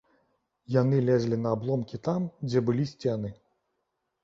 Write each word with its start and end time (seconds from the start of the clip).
Яны 0.75 1.01
лезлі 1.09 1.37
на 1.43 1.51
абломкі 1.59 2.01
там, 2.09 2.27
дзе 2.49 2.65
былі 2.73 2.89
сцены. 2.95 3.29